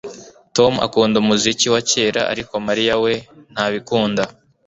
Tom 0.55 0.73
akunda 0.85 1.15
umuziki 1.23 1.67
wa 1.73 1.81
kera 1.89 2.21
ariko 2.31 2.53
Mariya 2.67 2.93
we 3.03 3.13
ntabikunda 3.53 4.23